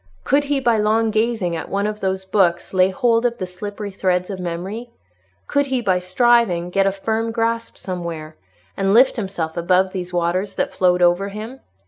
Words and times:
Could 0.23 0.45
he 0.45 0.59
by 0.59 0.79
long 0.79 1.11
gazing 1.11 1.55
at 1.55 1.69
one 1.69 1.85
of 1.85 1.99
those 1.99 2.25
books 2.25 2.73
lay 2.73 2.89
hold 2.89 3.23
of 3.23 3.37
the 3.37 3.45
slippery 3.45 3.91
threads 3.91 4.31
of 4.31 4.39
memory? 4.39 4.89
Could 5.45 5.67
he, 5.67 5.79
by 5.79 5.99
striving, 5.99 6.71
get 6.71 6.87
a 6.87 6.91
firm 6.91 7.31
grasp 7.31 7.77
somewhere, 7.77 8.35
and 8.75 8.95
lift 8.95 9.15
himself 9.15 9.55
above 9.55 9.91
these 9.91 10.11
waters 10.11 10.55
that 10.55 10.73
flowed 10.73 11.03
over 11.03 11.29
him? 11.29 11.59